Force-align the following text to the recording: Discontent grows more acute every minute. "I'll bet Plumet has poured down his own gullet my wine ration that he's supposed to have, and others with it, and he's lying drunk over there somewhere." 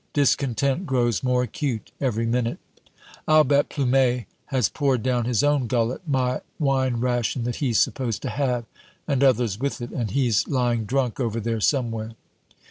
Discontent 0.13 0.87
grows 0.87 1.21
more 1.21 1.43
acute 1.43 1.91
every 2.01 2.25
minute. 2.25 2.57
"I'll 3.27 3.43
bet 3.43 3.69
Plumet 3.69 4.25
has 4.47 4.67
poured 4.67 5.03
down 5.03 5.25
his 5.25 5.43
own 5.43 5.67
gullet 5.67 6.01
my 6.07 6.41
wine 6.57 6.95
ration 6.95 7.43
that 7.43 7.57
he's 7.57 7.79
supposed 7.79 8.23
to 8.23 8.29
have, 8.31 8.65
and 9.07 9.23
others 9.23 9.59
with 9.59 9.79
it, 9.79 9.91
and 9.91 10.09
he's 10.09 10.47
lying 10.47 10.85
drunk 10.85 11.19
over 11.19 11.39
there 11.39 11.61
somewhere." 11.61 12.13